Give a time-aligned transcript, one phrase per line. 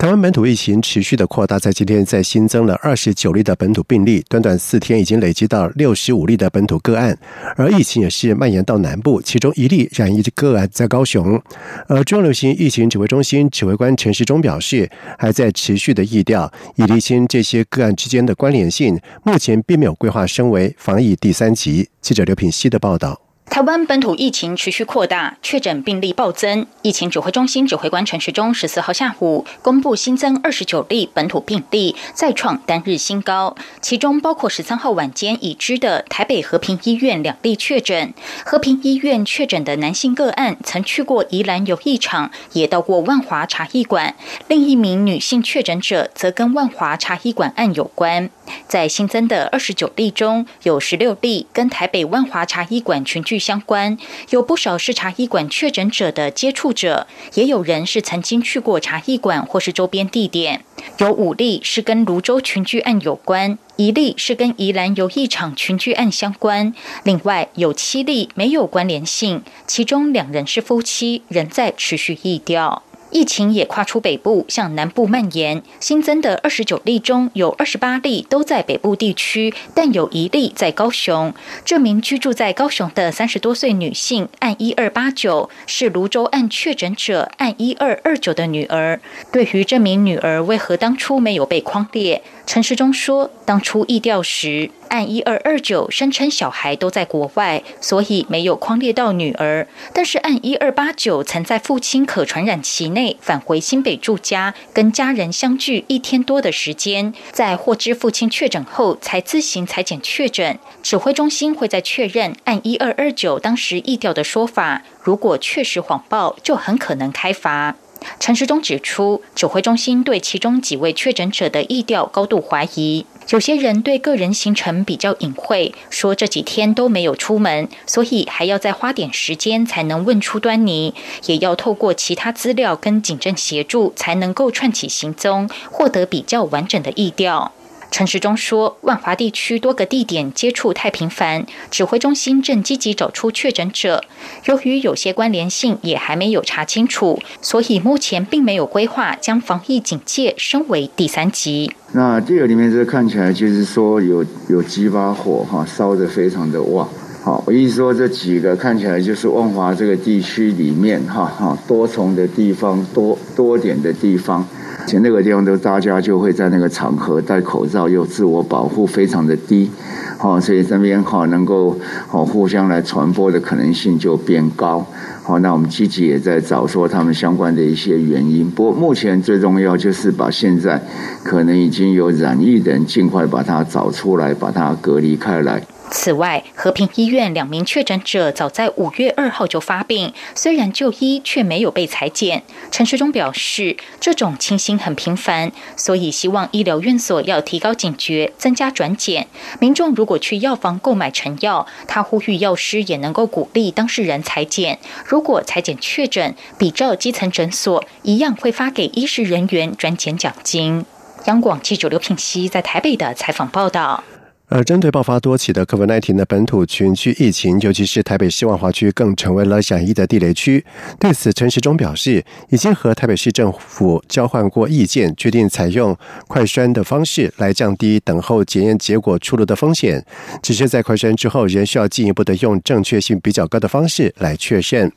[0.00, 7.14] 台湾本土疫情持续的扩大，在今天再新增了二十九例的本土病例，短短四天已经累积到六十五例的本土个案，
[7.54, 11.38] 而疫情也是蔓延到南部，其中一例染疫个案在高雄。
[11.86, 21.90] 而中央流行疫情指挥中心指挥官陈时中表示，还在持续的疫调，以厘清这些个案之间的关联性，目前并没有规划升为防疫第三级。
[22.00, 23.29] 记者刘品希的报道。
[23.50, 26.64] 台湾本土疫情持续扩大，确诊病例暴增。
[26.82, 33.56] 疫情指挥中心指挥官陈时中十四号下午公布新增二十九例本土病例，再创单日新高。
[33.82, 38.14] 其中包括十三号晚间已知的台北和平医院两例确诊。
[38.46, 44.14] 和平医院确诊的男性个案曾去过宜兰游艺场，也到过万华茶艺馆。
[44.46, 48.30] 另一名女性确诊者则跟万华茶艺馆案有关。
[48.68, 53.96] 在新增的二十九例中，有十六例跟台北万华茶艺馆群聚相关，
[54.30, 60.64] 有不少是茶艺馆确诊者的接触者，也有人是曾经去过茶艺馆或是周边地点。
[60.98, 72.82] 有五例是跟泸州群聚案有关，一例是跟宜兰游艺场群聚案相关，另外有七例没有关联性，其中两人是夫妻，仍在持续疫调。
[73.10, 75.62] 疫情也跨出北部，向南部蔓延。
[75.80, 81.34] 新增的二十九例中有二十八例都在北部地区，但有一例在高雄。
[81.64, 89.00] 这名居住在高雄的三十多岁女性，按一二八九是泸州案确诊者按一二二九的女儿。
[89.32, 92.22] 对于这名女儿为何当初没有被框列？
[92.46, 99.66] 陈世忠说，当初疫调时，按一二二九声称小孩都在国外，所以没有框列到女儿。
[99.94, 110.58] 但是按一二八九曾在父亲可传染期内返回新北住家，跟家人相聚一天多的时间，在获知父亲确诊后，才自行裁剪确诊。
[110.82, 117.76] 指挥中心会在确认按一二二九当时疫调的说法，如果确实谎报，就很可能开罚。
[118.18, 123.04] 陈时中指出，指挥中心对其中几位确诊者的意调高度怀疑。
[123.30, 130.94] 有些人对个人行程比较隐晦，说这几天都没有出门，所以还要再花点时间才能问出端倪，
[131.26, 137.52] 也要透过其他资料跟警政协助，才能够串起行踪，获得比较完整的意调。
[137.90, 144.04] 陈时中说，万华地区多个地点接触太频繁，指挥中心正积极找出确诊者。
[144.44, 151.72] 由于有些关联性也还没有查清楚，所以目前并没有规划将防疫警戒升为第三级。
[151.92, 156.88] 那第二里面这看起来就是说有有几把火哈，烧得非常的旺。
[157.22, 164.46] 好，我意思说这几个看起来就是万华这个地区里面哈哈多重的地方，多多点的地方。
[164.90, 169.70] 前那个地方都大家就会在那个场合戴口罩，又自我保护非常的低，
[170.18, 171.78] 好，所以这边好能够
[172.08, 174.84] 好互相来传播的可能性就变高，
[175.22, 178.50] 好，那我们积极也在找说他们相关的一些原因。
[178.50, 180.82] 不过目前最重要就是把现在
[181.22, 185.62] 可能已经有染疫的人尽快把它找出来，把它隔离开来。
[185.92, 192.42] 此外，和平医院两名确诊者早在五月二号就发病，虽然就医却没有被裁减。
[192.70, 199.26] 陈世忠表示，这种情形很频繁，所以希望医疗院所要提高警觉，增加转检。
[199.58, 204.78] 民众如果去药房购买成药，他呼吁药师也能够鼓励当事人裁剪。
[205.04, 210.86] 如果裁剪确诊，比照基层诊所一样，会发给医师人员转检奖金。
[211.26, 214.04] 央广记者刘品熙在台北的采访报道。
[214.50, 220.64] 而针对爆发多起的 COVID-19 的本土群区疫情，尤其是台北市万华区更成为了染疫的地雷区。
[220.98, 225.96] 对此，陈时中表示，已经和台北市政府交换过意见，决定采用
[226.26, 230.04] 快筛的方式来降低等候检验结果出炉的风险。
[230.42, 234.92] 只是在快筛之后，仍需要进一步的用正确性比较高的方式来确认。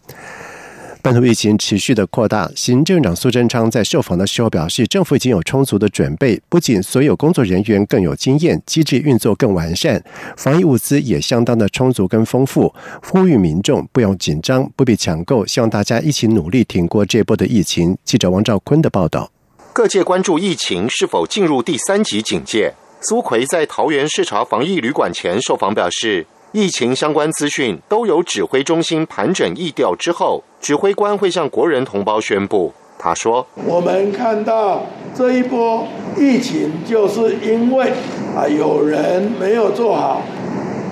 [1.03, 10.01] 本土疫情持续的扩大，行政长苏贞昌在受访的时候表示，政府已经有充足的准备，不仅所有工作人员更有经验，机制运作更完善，
[10.38, 12.73] 防疫物资也相当的充足跟丰富，
[13.05, 17.97] 呼吁民众不用紧张，不必抢购，希望大家一起努力挺过这波的疫情。
[18.05, 19.29] 记者王兆坤的报道。
[19.73, 22.73] 各界关注疫情是否进入第三级警戒。
[23.01, 26.25] 苏奎在桃园视察防疫旅馆前受访表示。
[26.53, 32.71] 疫情相关资讯都由指挥中心盘整疫调之后，指挥官会向国人同胞宣布。
[33.00, 34.85] 他说：“我们看到
[35.15, 37.91] 这一波疫情，就是因为
[38.38, 40.21] 啊有人没有做好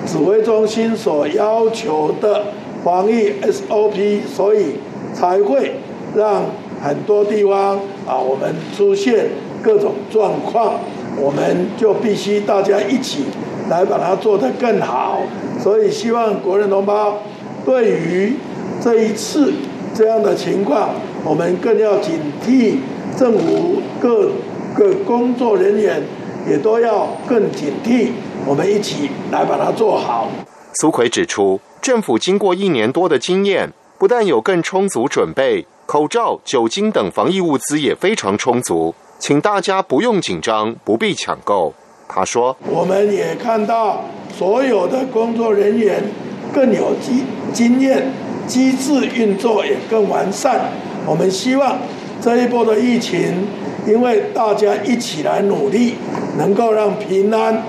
[0.07, 2.43] 指挥中心所要求的
[2.83, 4.77] 防疫 SOP，所以
[5.13, 5.75] 才会
[6.15, 6.45] 让
[6.81, 7.77] 很多地方
[8.07, 9.29] 啊，我们出现
[9.61, 10.79] 各种状况，
[11.17, 13.25] 我们就必须大家一起
[13.69, 15.21] 来把它做得更好。
[15.59, 17.19] 所以希望国人同胞
[17.65, 18.33] 对于
[18.81, 19.53] 这一次
[19.93, 20.89] 这样的情况，
[21.23, 22.77] 我们更要警惕，
[23.17, 24.31] 政府各
[24.75, 26.01] 个工作人员
[26.49, 28.07] 也都要更警惕，
[28.47, 30.29] 我们一起来把它做好。
[30.75, 41.75] 苏奎指出，政府经过一年多的经验，不但有更充足准备，口罩、酒精等防疫物资也非常充足，请大家不用紧张，不必抢购。
[42.07, 44.03] 他说：“我们也看到
[44.35, 46.03] 所有的工作人员
[46.51, 47.23] 更有经
[47.53, 48.11] 经验，
[48.47, 50.71] 机制运作也更完善。
[51.05, 51.77] 我们希望
[52.19, 53.47] 这一波的疫情，
[53.85, 55.93] 因为大家一起来努力，
[56.39, 57.63] 能够让平安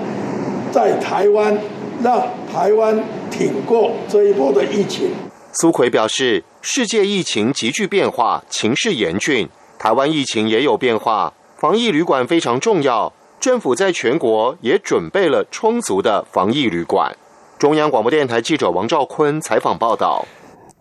[0.71, 1.55] 在台湾。”
[2.01, 3.01] 让台湾
[3.31, 5.11] 挺过这一波的疫情。
[5.53, 9.47] 苏奎表示，世界疫情急剧变化，情势严峻，
[9.79, 11.31] 台湾疫情也有变化，
[11.63, 13.13] 防疫旅馆非常重要。
[13.39, 17.15] 政府在全国也准备了充足的防疫旅馆。
[17.57, 20.25] 中央广播电台记者王兆坤采访报道。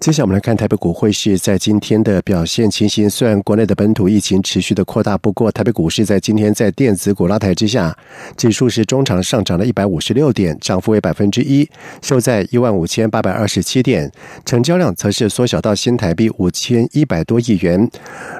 [0.01, 3.09] 接下来我们来看台北股汇市在今天的表现情形。
[3.09, 7.97] 虽然国内的本土疫情持续的扩大，不过台北股市在今天在电子股拉抬之下，
[8.37, 11.71] 指数是中场上涨了一百五十六点，涨幅为百分之一，
[12.03, 14.11] 收在一万五千八百二十七点，
[14.45, 17.89] 成交量则是缩小到新台币五千一百多亿元。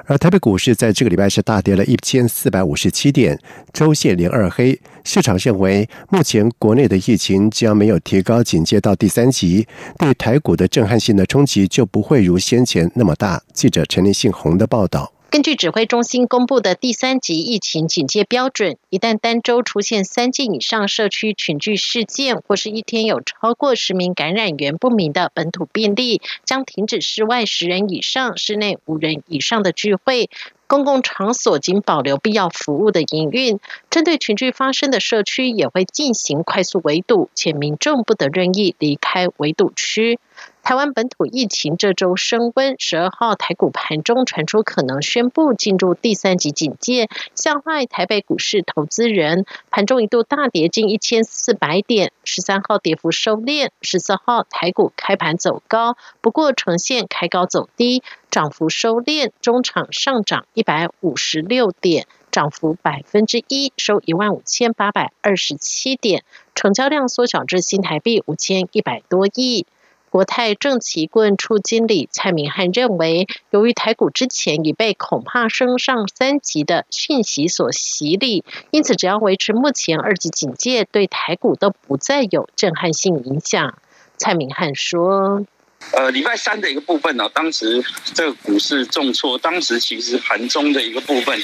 [0.05, 3.39] 而台北股市在这个礼拜是大跌了一千四百五十七点，
[3.71, 4.77] 周线连二黑。
[5.05, 9.65] 市场认为，目前国内的疫情将没有提高警戒到第三级，
[9.97, 13.41] 对台股的震撼性的冲击就不会如先前那么大。
[13.53, 15.11] 记者陈立信红的报道。
[15.33, 30.29] 根据指挥中心公布的第三级疫情警戒标准，一旦单周出现三件以上社区群聚事件，或是一天有超过十名感染源不明的本土病例，将停止室外十人以上、室内五人以上的聚会。
[30.67, 33.59] 公共场所仅保留必要服务的营运。
[33.89, 40.19] 针对群聚发生的社区，也会进行快速围堵，且民众不得任意离开围堵区。
[40.63, 52.13] 台湾本土疫情这周升温，十二号台股盘中传出可能宣布进入第三级警戒，吓坏台北股市投资人，盘中一度大跌近一千四百点。
[52.23, 58.01] 十三号跌幅收敛，十四号台股开盘走高，不过呈现开高走低，
[58.31, 66.23] 涨幅收敛，中场上涨一百五十六点，涨幅百分之一，收一万五千八百二十七点，
[66.55, 69.65] 成交量缩小至新台币五千一百多亿。
[70.13, 83.73] 国泰正奇顾问处经理蔡明汉认为，由于台股之前已被恐怕升上三级的讯息所洗礼，因此只要维持目前二级警戒，对台股都不再有震撼性影响。
[84.15, 85.47] 蔡明汉说。
[85.91, 87.83] 呃，礼拜三的一个部分呢，当时
[88.15, 91.39] 这个股市重挫，当时其实盘中的一个部分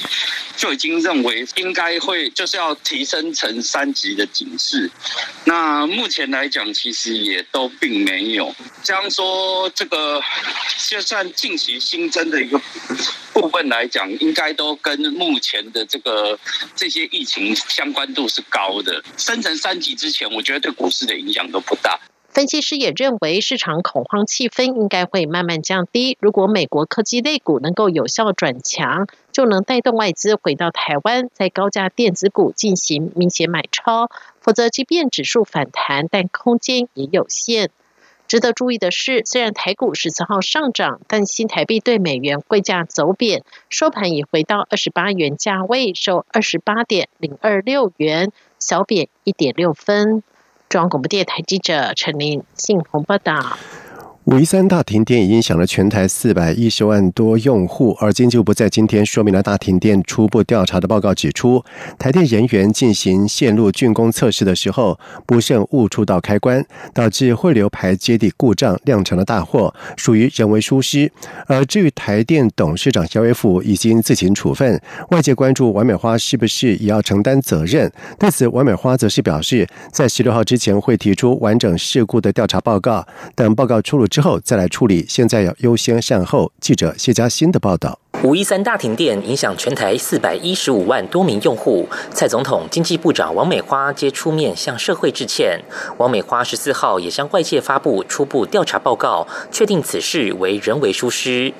[0.56, 4.90] 就已经认为应该会就是要提升成三级的警示。
[5.44, 8.52] 那目前来讲，其实也都并没有。
[8.82, 10.20] 这样说，这个
[10.88, 12.60] 就算近期新增的一个
[13.32, 16.36] 部分来讲，应该都跟目前的这个
[16.74, 19.02] 这些疫情相关度是高的。
[19.16, 21.98] 升成三级之前，我觉得对股市的影响都不大。
[22.40, 26.16] 分析师也认为，市场恐慌气氛应该会慢慢降低。
[26.22, 34.08] 如果美国科技类股能够有效转强，就能带动外资回到台湾，在高价电子股进行明显买超。
[34.40, 37.68] 否则，即便指数反弹，但空间也有限。
[38.26, 50.22] 值得注意的是，虽然台股十四号上涨，但新台币对美元汇价走贬，收盘已回到二十八元价位，收二十八点零二六元，小贬一点六分。
[50.70, 53.34] 中央广播电台记者陈琳、信鸿报道。
[54.30, 61.64] 五一三大停电影响了全台四百一十万多用户，而经济部在今天说明了大停电初步调查的报告，指出
[61.98, 64.96] 台电人员进行线路竣工测试的时候，
[65.26, 71.10] 不慎误触到开关，导致汇流排接地故障，酿成了大祸，属于人为疏失。
[71.48, 77.90] 而至于台电董事长肖威富已经自行处分，外界关注完美花是不是也要承担责任？
[78.16, 84.19] 对此，完美花则是表示，在十六号之前会提出完整事故的调查报告，等报告出炉之。
[84.20, 86.52] 之后再来处理，现在要优先善后。
[86.60, 87.98] 记者谢佳欣的报道。
[88.22, 95.58] 五一三大停电影响全台四百一十五万多名用户，蔡总统、经济部长王美花皆出面向社会致歉。
[95.96, 101.50] 王美花十四号也向外界发布初步调查报告，确定此事为人为疏失。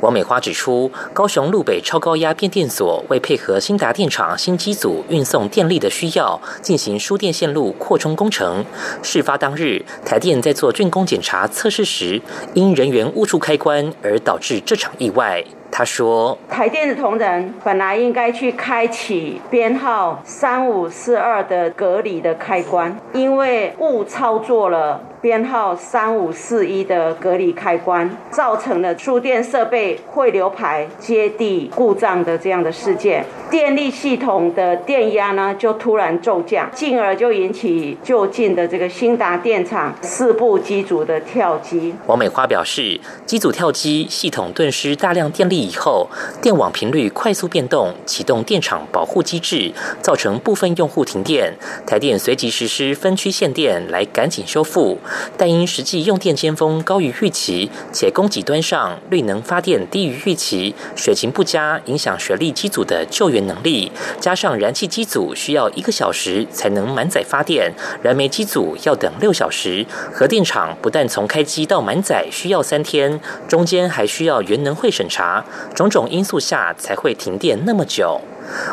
[0.00, 8.64] 王美花指出，高雄路北超高压变电所为配合新达电厂新机组运送电力的需要，进行输电线路扩充工程。
[9.02, 12.22] 事发当日，台电在做竣工检查测试时，
[12.54, 15.44] 因人员误触开关而导致这场意外。
[15.78, 41.92] 他说：“台电的同仁本来应该去开启编号三五四二的隔离的开关，因为误操作了。”编号三五四一的隔离开关，造成了输电设备汇流排接地故障的这样的事件，电力系统的电压呢就突然骤降，进而就引起就近的这个新达电厂四部机组的跳机。
[42.06, 46.06] 王美花表示，机组跳机，系统顿失大量电力以后，
[46.40, 51.52] 电网频率快速变动，启动电厂保护机制，造成部分用户停电，
[51.84, 54.96] 台电随即实施分区限电来赶紧修复。
[55.36, 63.90] 但因实际用电尖峰高于预期，且供给端上绿能发电低于预期，水情不佳，影响水利机组的救援能力。
[64.20, 75.44] 加上燃气机组需要一个小时才能满载发电，燃煤机组要等六小时，核电厂不但从开机到满载需要三天，中间还需要原能会审查，
[75.74, 78.20] 种种因素下才会停电那么久。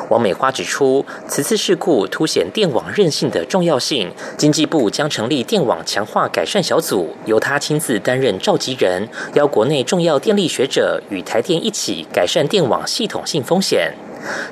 [0.10, 4.12] 王美花指出，此次事故凸显电网韧性的重要性。
[4.38, 13.94] 经济部将成立电网强化改善小组，由他亲自担任召集人，邀国内重要电力学者与台电一起改善电网系统性风险。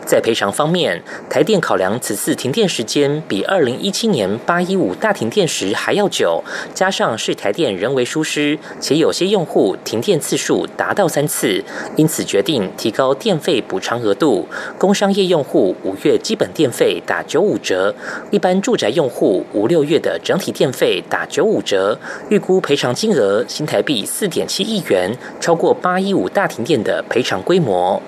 [0.05, 11.63] 在赔偿方面，台电考量此次停电时间比二零一七年八一五大停电时还要久，加上是台电人为疏失，且有些用户停电次数达到三次，
[11.95, 14.47] 因此决定提高电费补偿额度。
[14.77, 17.93] 工商业用户五月基本电费打九五折，
[18.31, 21.97] 一般住宅用户五六月的整体电费打九五折。
[22.29, 28.01] 预估赔偿金额新台币四点七亿元，超过八一五大停电的赔偿规模。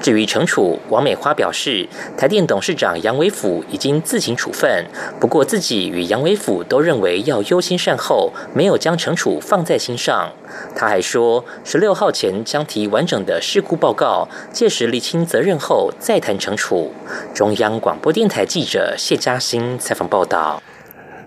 [0.00, 4.86] 至于惩处，王美花表示，台电董事长杨伟甫已经自行处分，
[5.20, 10.32] 不过自己与杨伟甫都认为要优先善后，没有将惩处放在心上。
[10.74, 16.92] 他还说，十六号前将提完整的事故报告，届时厘清责任后再谈惩处。
[17.34, 20.62] 中央广播电台记者谢嘉欣采访报道。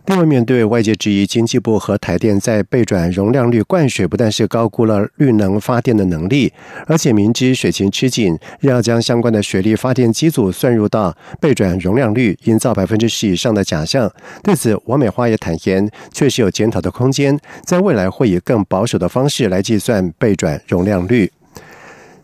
[0.07, 6.51] 另外，面对外界质疑，经济部和台电在备转容量率灌水，不但是高估了绿能发电的能力，
[6.88, 14.12] 而且明知水情吃紧，仍要将相关的水力发电机组算入到备转容量率，营造百分之十以上的假象。
[14.43, 21.31] 对此，王美花也坦言，确实有检讨的空间，在未来会以更保守的方式来计算备转容量率。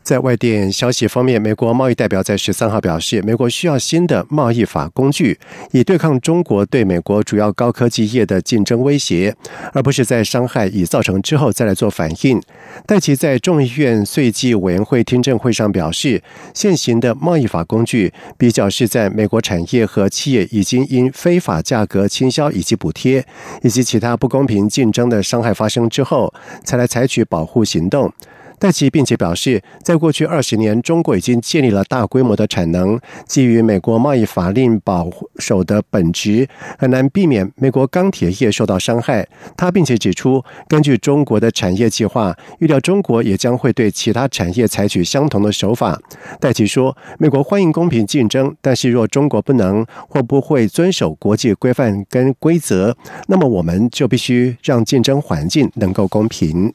[0.01, 5.37] 在外电消息方面，美国贸易代表在十三号表示，美国需要新的贸易法工具，
[5.71, 9.35] 以对抗中国对美国主要高科技业的竞争威胁，
[9.71, 12.41] 而不是在伤害已造成之后再来做反应。
[12.87, 16.23] 戴奇在众议院税计委员会听证会上表示，
[16.55, 23.23] 现行的贸易法工具比较是在美国产业和企业已经因非法价格倾销以及补贴
[23.61, 28.11] 以及其他不公平竞争的伤害发生之后，才来采取保护行动。
[28.59, 32.99] 戴奇并且表示，在过去二十年，中国已经建立了大规模的产能。
[33.25, 36.47] 基于美国贸易法令保守的本质，
[36.77, 39.25] 很难避免美国钢铁业受到伤害。
[39.55, 45.97] 他并且指出，根据中国的产业计划，预料中国也将会对其他产业采取相同的手法。
[46.41, 52.95] 戴奇说：“美国欢迎公平竞争，但是若中国不能或不会遵守国际规范跟规则，
[53.27, 56.73] 那么我们就必须让竞争环境能够公平。”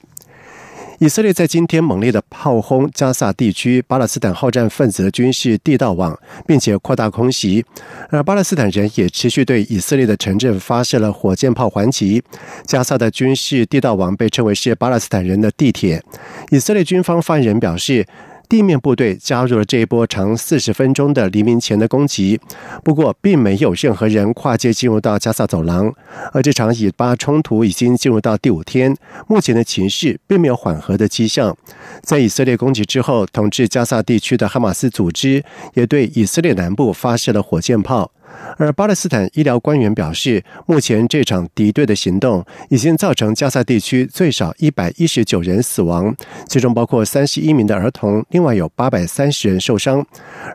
[0.98, 7.64] 以色列在今天猛烈的炮轰加萨地区巴勒斯坦好战分子的军事地道网，并且扩大空袭，
[8.10, 12.22] 而巴勒斯坦人也持续对以色列的城镇发射了火箭炮还击。
[12.64, 16.02] 加萨的军事地道网被称为是巴勒斯坦人的地铁。
[16.50, 18.06] 以色列军方发言人表示。
[18.48, 22.40] 地面部队加入了这一波长四十分钟的黎明前的攻击，
[22.82, 25.92] 不过并没有任何人跨界进入到加萨走廊。
[26.32, 28.96] 而这场以巴冲突已经进入到第五天，
[29.26, 31.56] 目前的情势并没有缓和的迹象。
[32.02, 38.10] 在以色列攻击之后，统治加萨地区的哈马斯组织也对以色列南部发射了火箭炮。
[38.56, 46.14] 而巴勒斯坦医疗官员表示，目前这场敌对的行动已经造成加萨地区最少一百一十九人死亡，
[46.48, 50.04] 其中包括三十一名的儿童，另外有八百三十人受伤。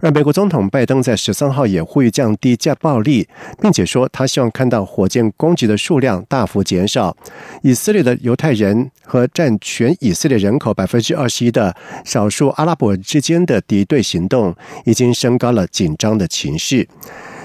[0.01, 3.27] 而美国总统拜登在十三号也呼吁降低加暴力，
[3.61, 7.15] 并且说他希望看到火箭攻击的数量大幅减少。
[7.63, 16.87] 以色列的犹太人和占全以色列人口百分之二十一的少数阿拉伯之间的敌对行动，已经升高了紧张的情势。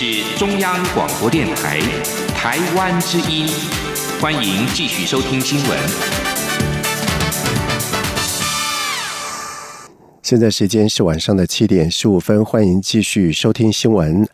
[0.00, 1.80] 是中央广播电台
[2.28, 3.48] 台湾之音，
[4.20, 5.76] 欢迎继续收听新闻。
[10.22, 14.24] 现在时间是晚上的七点十五分，欢迎继续收听新闻。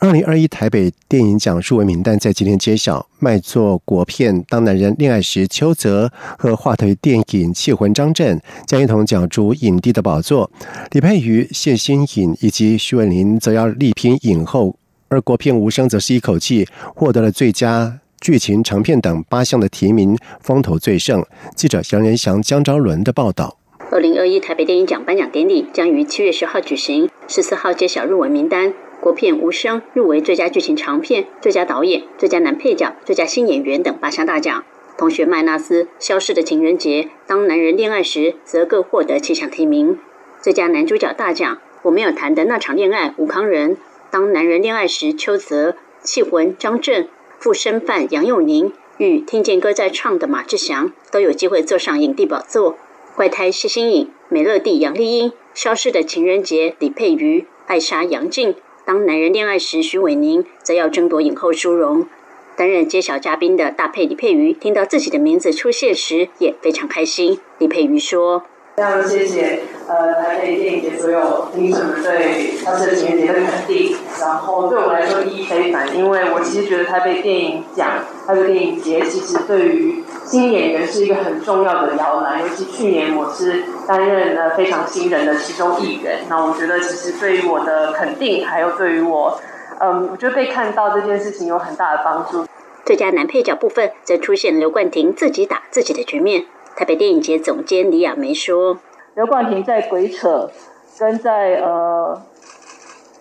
[0.00, 10.50] 二零二一台北电影奖入围名单在今天揭晓，卖座国片《当男人恋爱时》邱泽和华特电影《气魂》张震将一同角逐影帝的宝座，
[10.90, 14.76] 李佩瑜、谢欣颖以及徐伟林则要力拼影后，
[15.08, 21.24] 而国片《无声》则是一口气获得了最佳剧情长片等八项的提名，风头最盛。
[21.54, 23.58] 记者杨仁祥、江昭伦的报道。
[23.90, 28.72] 二零二一台北电影奖颁奖典礼将于七月十号举行，十四号揭晓入围名单。
[29.00, 34.64] 国片《无声》入围最佳剧情长片、最佳导演、最佳男配角、最佳新演员等八项大奖。
[34.96, 39.98] 同学麦纳斯《消失的情人节》《当男人恋爱时》则各获得七项提名。
[40.40, 43.76] 最佳男主角大奖，我没有谈的那场恋爱吴康仁，
[44.14, 45.72] 《当男人恋爱时》邱泽，
[46.04, 47.08] 《气魂》张震，
[47.40, 52.78] 副身犯杨佑宁与听见歌在唱的马志祥都有机会坐上影帝宝座。
[53.16, 58.54] 怪胎谢欣颖、美乐蒂杨丽英，《消失的情人节》李佩瑜，艾莎杨静。
[58.84, 62.06] 当男人恋爱时，徐伟宁则要争夺影后殊荣。
[62.54, 67.40] 担任揭晓嘉宾的大配李佩瑜，听到自己的名字出现时，也非常开心。
[67.58, 68.44] 李佩瑜说。
[68.76, 89.40] 非常谢谢呃台北电影节所有评审们对他这个情人节的肯定，然后对我来说意义非凡，因为我其实觉得台北电影奖、台北电影节其实对于新演员是一个很重要的摇篮，尤其去年我是担任了非常新人的其中一员，那我觉得其实对于我的肯定，还有对于我，
[89.78, 92.44] 嗯，我觉得被看到这件事情有很大的帮助。
[92.84, 96.46] 最佳男配角部分则出现刘冠廷自己打自己的局面。
[96.76, 98.76] 台北电影节总监李亚梅说
[99.14, 100.50] ：“刘冠廷在鬼扯，
[100.98, 102.20] 跟在呃，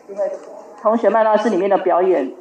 [0.09, 0.31] 因为
[0.81, 2.33] 同学麦拉斯里面的表演，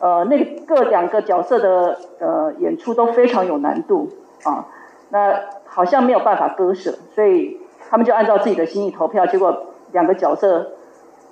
[0.00, 4.10] 呃，那各两个角色的呃演出都非常有难度
[4.42, 4.66] 啊。
[5.10, 10.72] 那好像没有办法割舍，所以他们就按照自己的心意投票，结果两个角色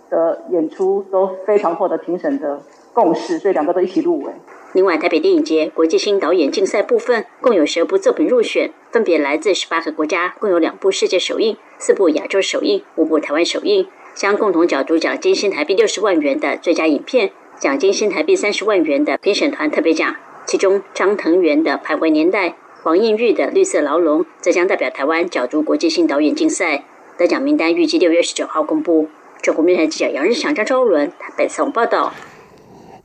[0.08, 2.60] 的演出都非常获得评审的
[2.94, 4.32] 共识，所以两个都一起入围。”
[4.72, 20.14] 另外，台北电影节国际新导演竞赛部分共有十部作品入选，分别来自十八个国家，共有两部世界首映、四部亚洲首映、五部台湾首映，将共同角逐奖金新台币六十万元的最佳影片，奖金新台币三十万元的评审团特别奖。
[20.44, 22.48] 其中，张腾元的《徘徊年代》，
[22.82, 26.84] 黄映玉的《绿色牢笼》则将代表台湾角逐国际新导演竞赛。
[27.16, 29.08] 得奖名单预计六月十九号公布。
[29.42, 32.12] 中国面台记者杨日祥、张超伦台北送报道。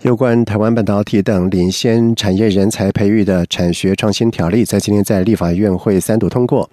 [0.04, 6.68] 有关台湾半导体等领先产业人才培育的产学创新条例，在今天在立法院会三读通过。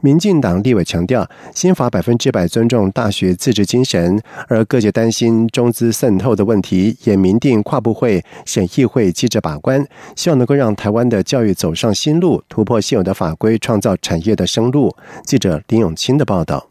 [0.00, 14.94] 民进党立委强调，新法百分之百尊重大学自治精神，而各界担心中资渗透的问题，也明定跨部会、审议会机制把关，希望能够让台湾的教育走上新路，突破现有的法规，创造产业的生路。
[15.24, 16.68] 记者林永清的报道。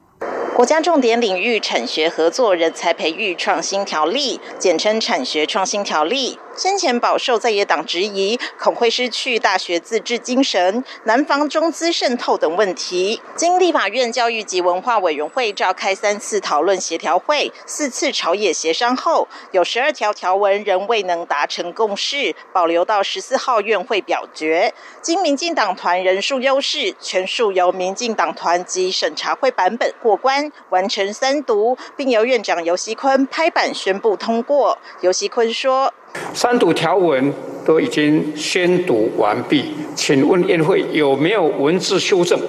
[0.58, 6.40] 国家重点领域产学合作人才培育创新条例，简称产学创新条例。
[6.58, 13.22] 先前饱受在野党质疑，恐会失去大学自治精神、南方中资渗透等问题。
[13.36, 24.74] 经立法院教育及文化委员会召开三次讨论协调会、四次朝野协商后，有十二条条文仍未能达成共识，保留到十四号院会表决。
[25.00, 34.80] 经民进党团人数优势，全数由民进党团及审查会版本过关，完成三读，并由院长尤锡坤拍板宣布通过。
[35.02, 35.94] 尤锡坤说。
[36.34, 37.34] 三读条文
[37.66, 42.40] 都已经宣读完毕，请问宴会有没有文字修正？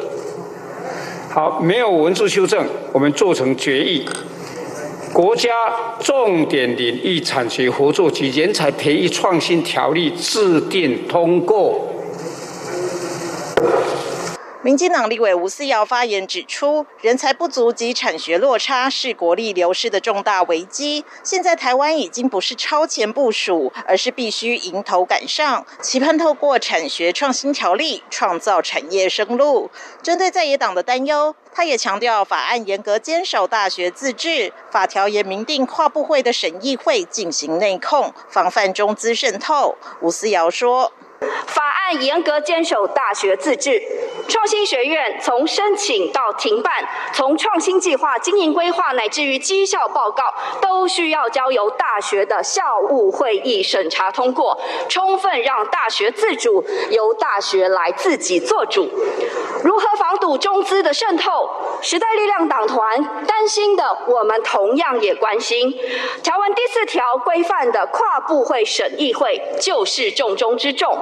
[1.31, 4.05] 好，没有文字修正，我们做成决议。
[5.13, 5.51] 国家
[6.01, 11.89] 重点领域产学合作及人才培育创新条例制定通过。
[14.69, 21.07] 民进党立委吴思瑶发言指出，人才不足及产学落差是国力流失的重大危机。
[21.23, 25.65] 现在台湾已经不是超前部署，而是必须迎头赶上。
[25.81, 29.71] 期盼透过产学创新条例，创造产业生路。
[30.03, 39.79] 针对在野党的担忧，他也强调，法案严格坚守大学自治，法条也明定跨部会的审议会进行内控，防范中资渗透。
[40.03, 40.93] 吴思瑶说。
[41.49, 43.83] 法案严格坚守大学自治，
[44.29, 50.23] 创新学院从申请到停办，从创新计划、经营规划乃至于绩效报告，
[50.61, 58.91] 都需要交由大学的校务会议审查通过，充分让大学自主，由大学来自己做主。
[59.65, 61.49] 如何防堵中资的渗透？
[61.81, 65.75] 时代力量党团担心的，我们同样也关心。
[66.23, 70.99] 条文第四条规范的跨部会审议会，就是重中之重。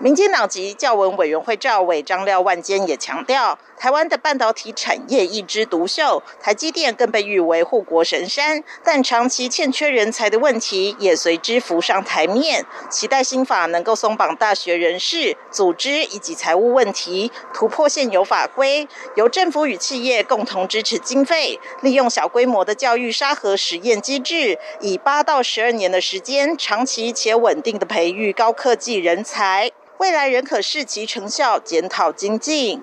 [0.00, 3.58] 民进党籍教文委员会赵委张廖万坚也强调。
[3.76, 12.64] 台湾的半导体产业一枝独秀，台积电更被誉为护国神山，但长期欠缺人才的问题也随之浮上台面。
[12.88, 32.80] 期待新法能够松绑大学人事、组织以及财务问题，突破现有法规，由政府与企业共同支持经费，利用小规模的教育沙盒实验机制，以八到十二年的时间，长期且稳定的培育高科技人才，未来仍可视其成效，检讨精进。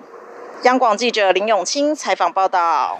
[0.64, 2.98] 央广记者林永清采访报道。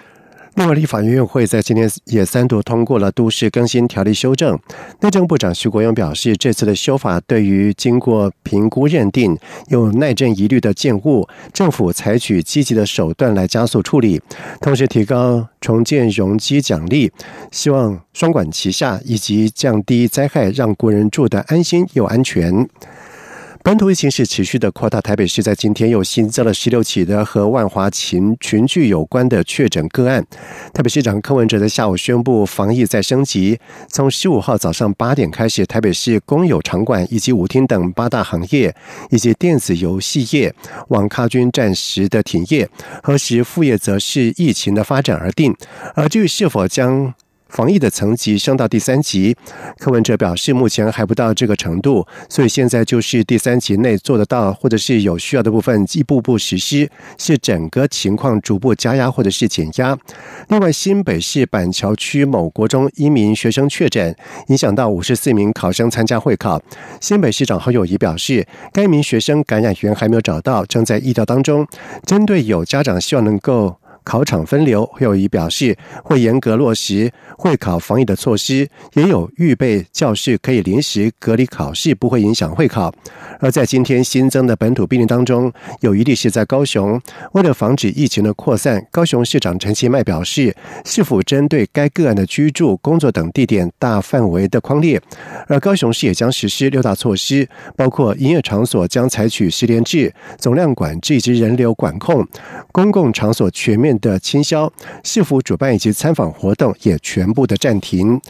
[0.55, 4.59] 那么，立法院院会在今天也三度通过了都市更新条例修正。
[5.01, 14.23] 内政部长徐国勇表示，这次的修法对于经过评估认定有耐震疑虑的建物，政府采取积极的手段来加速处理，
[14.63, 17.13] 同时提高重建容积奖励，
[17.53, 22.67] 希望双管齐下，以及降低灾害，让国人住得安心又安全。
[23.67, 30.25] 本土疫情是持续的扩大，台北市在今天又新增了十六起的和万华群群聚有关的确诊个案。
[30.73, 38.73] 台北市长柯文哲在下午宣布，防疫再升级，从十五号早上八点开始，台北市公有场馆以及舞厅等八大行业
[39.11, 40.55] 以及电子游戏业、
[40.91, 42.71] 网咖均暂时的停业，
[43.03, 45.53] 何时复业则是疫情的发展而定。
[45.97, 47.13] 而至于是否将
[47.49, 49.37] 防疫的层级升到第三级，
[49.79, 59.97] 柯文哲表示，目前还不到这个程度，所以现在就是第三级内做得到，或者是有需要的部分一步步实施，是整个情况逐步加压或者是减压。
[60.49, 64.15] 另外，新北市板桥区某国中一名学生确诊，
[64.49, 66.61] 影响到五十四名考生参加会考。
[67.01, 71.67] 新北市长侯友谊表示，该名学生感染源还没有找到，正在疫调当中。
[72.05, 73.77] 针对有家长希望能够。
[74.07, 82.95] 考场分流，会有仪表示会严格落实会考防疫的措施，也有预备教室可以临时隔离考试，不会影响会考。
[83.41, 86.99] 而在今天新增的本土病例当中，有一例是在高雄。
[87.33, 95.03] 为了防止疫情的扩散，高雄市长陈其迈表示，是否针对该个案的居住、工作等地点大范围的框列。
[95.49, 102.25] 而高雄市也将实施六大措施，包括营业场所将采取十连制、总量管制及人流管控，
[102.71, 103.96] 公共场所全面。
[104.01, 104.73] 的倾销，
[105.05, 108.21] 市府主办以及参访活动也全部的暂停。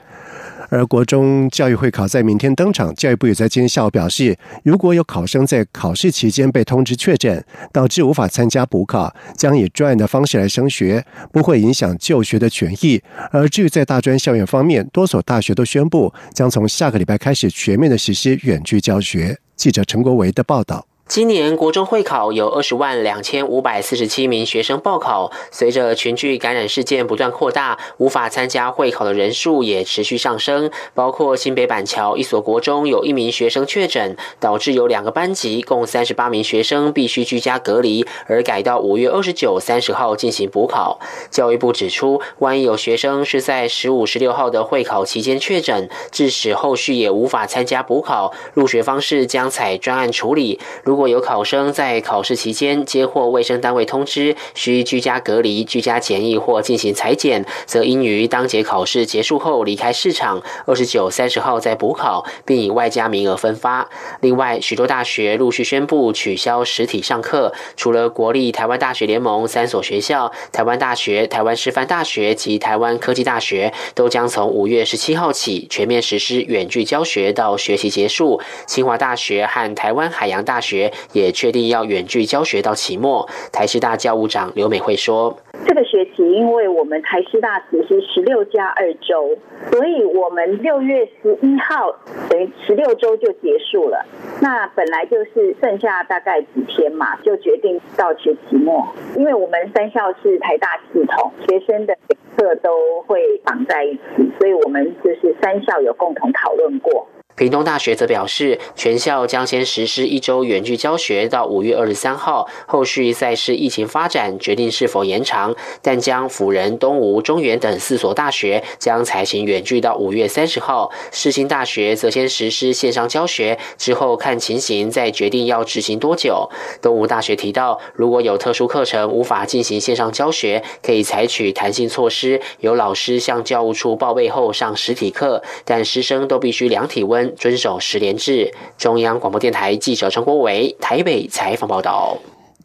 [0.68, 13.00] 而国中教育会考在明天登场，教育部也在今天下午表示，如果有考生在考试期间被通知确诊，导致无法参加补考，将以专业的方式来升学，不会影响就学的权益。
[13.31, 19.38] 而至于在大专校园方面，多所大学都宣布将从下个礼拜开始全面的实施远距教学。
[19.55, 20.85] 记者陈国维的报道。
[21.09, 30.69] 今年国中会考有二十万两千五百四十七名学生报考，随着群聚感染事件不断扩大，无法参加会考的人数也持续上升。
[30.95, 40.99] 包括新北板桥一所国中有一名学生确诊，导致有两个班级共三十八名学生必须居家隔离，而改到五月二十九、三十号进行补考。
[41.31, 50.59] 教育部指出，万一有学生是在十五、十六号的会考期间确诊，致使后续也无法参加补考，入学方式将采专案处理。
[50.83, 63.90] 如如果有考生在考试期间接获卫生单位通知，需居家隔离、居家检疫或进行裁剪，则应于当节考试结束后离开市场，二十九、三十号再补考，并以外加名额分发。
[64.22, 78.40] 另外，许多大学陆续宣布取消实体上课，除了国立台湾大学联盟三所学校，台湾大学、台湾师范大学及台湾科技大学都将从五月十七号起全面实施远距教学到学习结束。
[78.66, 80.86] 清华大学和台湾海洋大学。
[81.12, 83.29] 也确定要远距教学到期末。
[83.53, 89.37] 台师大教务长刘美惠说：“这个学期，因为我们台师大实施十六加二周，
[89.70, 91.94] 所以我们六月十一号
[92.29, 94.05] 等于十六周就结束了。
[94.40, 98.87] 那本来就是剩下大概几天嘛，就决定到学期末。
[99.16, 101.96] 因为我们三校是台大系统，学生的
[102.37, 115.55] 课都会绑在一起，所以我们就是三校有共同讨论过。”屏东大学则表示，全校将先实施一周远距教学到五月二十三号，后续再视疫情发展决定是否延长。
[115.83, 120.90] 但将辅仁、东吴、中原等四所大学将采行远距到五月三十号。
[121.12, 126.49] 世新大学则先实施线上教学，之后看情形再决定要执行多久。
[126.81, 137.26] 东吴大学提到，如果有特殊课程无法进行线上教学，可以采取弹性措施，由老师向教务处报备后上实体课，但师生都必须量体温。
[137.37, 138.53] 遵守十连制。
[138.77, 142.17] 中央广播电台记者陈国伟台北采访报道。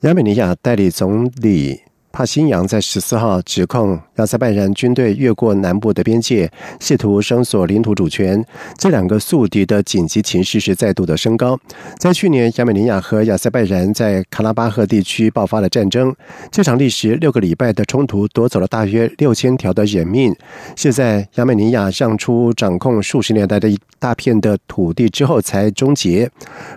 [0.01, 1.81] 亚美尼亚代理总理。
[2.11, 8.45] 帕新扬在十四号指控亚塞拜然军队越过南部的边界，试图声索领土主权。
[8.77, 11.59] 这两个宿敌的紧急情势是再度的升高。
[11.97, 16.15] 在去年，亚美尼亚和亚塞拜然在卡拉巴赫地区爆发了战争。
[16.51, 20.35] 这场历时六个礼拜的冲突夺走了大约六千条的人命，
[20.75, 26.29] 是在亚美尼亚让出掌控数十年代的一大片的土地之后才终结。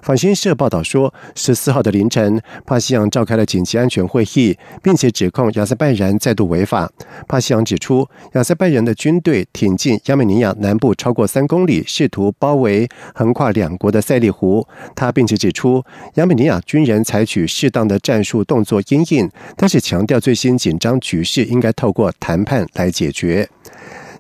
[0.03, 5.11] 法新社报道说，十四号的凌晨，帕西扬召开了紧急安全会议，并且。
[5.15, 6.91] 指控亚塞拜然再度违法。
[7.35, 14.65] 帕西扬指出，亚塞拜然的军队挺进亚美尼亚南部超过三公里，试图包围横跨两国的塞利湖。
[14.95, 23.49] 他并且指出，亚美尼亚军人采取适当的战术动作应应，但是强调最新紧张局势应该透过谈判来解决。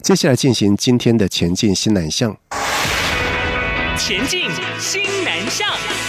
[0.02, 2.36] 接下来进行今天的前进新南向。
[3.96, 4.50] 前进
[4.80, 6.03] 新南向。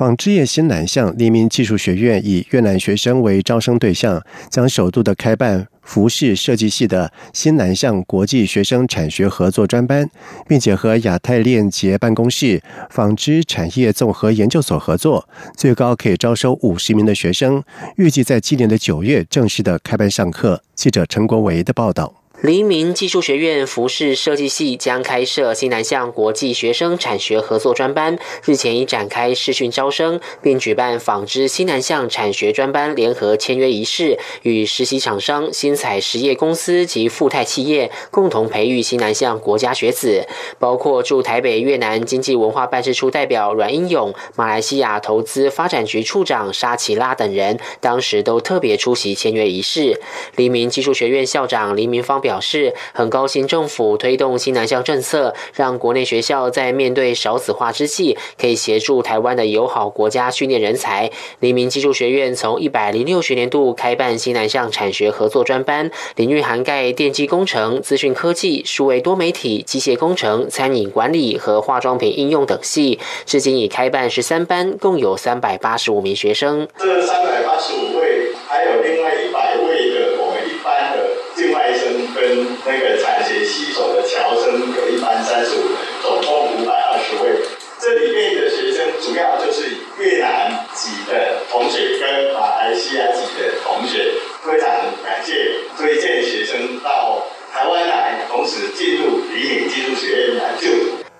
[0.00, 10.08] 纺织业新南向黎明技术学院以越南学生为招生对象，将首度的开办服饰设计系的新南向国际学生产学合作专班，
[10.48, 17.62] 并且和亚太链接办公室纺织产业综合研究所合作，最高可以招收五十名的学生，
[17.96, 20.62] 预计在今年的九月正式的开班上课。
[20.74, 22.19] 记者陈国维的报道。
[22.42, 40.26] 黎明技术学院服饰设计系将开设新南向国际学生产学合作专班，日前已展开试训招生，并举办纺织新南向产学专班联合签约仪式，与实习厂商新彩实业公司及富泰企业共同培育新南向国家学子，
[40.58, 50.00] 包括驻台北越南经济文化办事处代表阮英勇、马来西亚投资发展局处长沙奇拉等人，当时都特别出席签约仪式。
[50.36, 52.29] 黎明技术学院校长黎明方表。
[52.30, 61.10] 表示很高兴政府推动新南向政策，让国内学校在面对少子化之际，可以协助台湾的友好国家训练人才。
[61.40, 76.68] 黎明技术学院从一百零六学年度开办新南向产学合作专班，领域涵盖电机工程、资讯科技、数位多媒体、机械工程、餐饮管理和化妆品应用等系，至今已开办十三班，共有三百八十五名学生。
[76.78, 77.99] 这三百八十五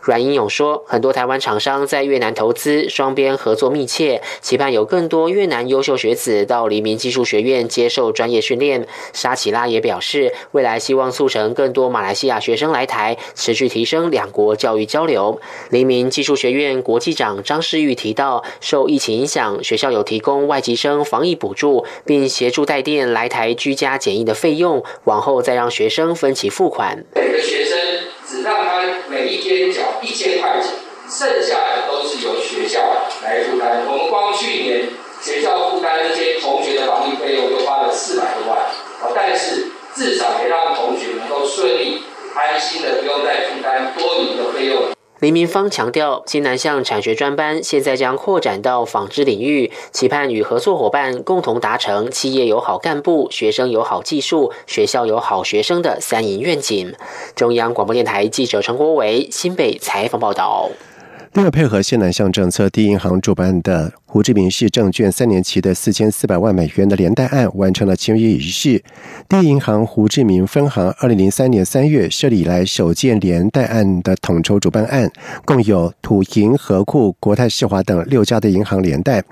[0.03, 15.41] 阮英勇说：“很多台湾厂商在越南投资，双边合作密切，期盼有更多越南优秀学子到黎明技术学院接受专业训练。”沙奇拉也表示，未来希望促成更多马来西亚学生来台，持续提升两国教育交流。
[15.69, 27.05] 黎明技术学院国际长张世玉提到，受疫情影响，学校有提供外籍生防疫补助，并协助代垫来台居家检疫的费用，往后再让学生分期付款。
[27.15, 27.79] 每个学生
[29.11, 29.81] 每一天缴。
[30.01, 30.73] 一千块钱，
[31.11, 32.81] 剩下的都是由学校
[33.25, 33.83] 来负担。
[33.87, 34.88] 我们光去年
[35.20, 38.70] 学校负担这些同学的防疫费用，就花了四百多万。
[39.14, 44.85] 但是至少也让同学能够顺利、安心的，不用再负担多余的费用。
[45.21, 56.95] 黎明芳强调，新南向产学专班现在将扩展到纺织领域，期盼与合作伙伴共同达成企业有好干部、学生有好技术、学校有好学生的三赢愿景。
[57.37, 60.71] 中央广播电台记者陈国伟新北采访报道。
[61.35, 68.83] 另外，配合西南向政策，第一银行主办的胡志明市证券三年期的四千四百万美元的连带案完成了签约仪式。
[69.29, 75.09] 第一银行胡志明分行二零零三年三月设立以来首件连带案的统筹主办案，
[75.45, 79.23] 共有土银、河库、国泰世华等六家的银行连带。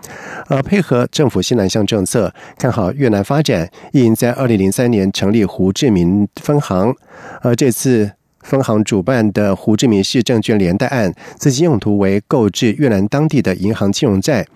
[0.47, 6.95] 而配合政府西南向政策，看好越南发展，意在二零零三年成立胡志明分行，
[7.43, 8.13] 而这次。
[8.49, 14.47] 分行主办的胡志明市证券连带案，资金用途为购置越南当地的银行金融债。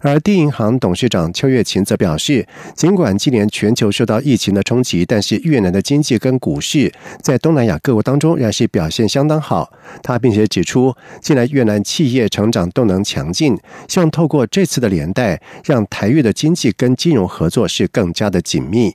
[0.00, 9.70] 而第一银行董事长邱月琴则表示，尽管今年全球受到疫情的冲击，但是越南的经济跟股市在东南亚各国当中仍然是表现相当好。
[10.02, 18.94] 他并且指出，近来越南企业成长动能强劲，希望透过这次的连带，让台越的经济跟金融合作是更加的紧密。